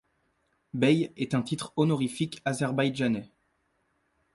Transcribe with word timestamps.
Bey 0.73 1.13
est 1.15 1.35
un 1.35 1.43
titre 1.43 1.73
honorifique 1.75 2.41
azerbaïdjanais. 2.43 3.29